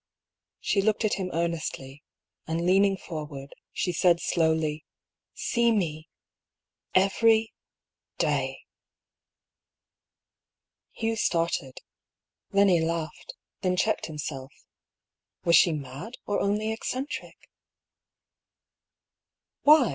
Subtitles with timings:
[0.59, 2.01] She looked at him earnestly,
[2.47, 4.83] and leaning forward she said, slowly:"
[5.51, 6.09] See me—
[7.11, 7.53] every—
[8.27, 8.61] day!"
[10.97, 11.81] Hugh started.
[12.49, 14.51] Then he laughed, then checked him self.
[15.43, 17.37] Was she mad, or only eccentric?"
[19.65, 19.89] Why